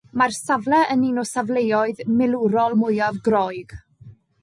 Mae'r 0.19 0.35
safle 0.37 0.79
yn 0.93 1.03
un 1.09 1.23
o 1.25 1.27
safleoedd 1.33 2.03
milwrol 2.17 2.81
mwyaf 2.83 3.25
Groeg. 3.31 3.81